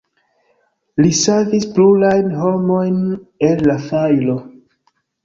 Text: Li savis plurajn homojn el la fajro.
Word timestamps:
Li 1.05 1.11
savis 1.19 1.67
plurajn 1.75 2.31
homojn 2.45 2.97
el 3.49 3.63
la 3.73 3.77
fajro. 3.85 4.39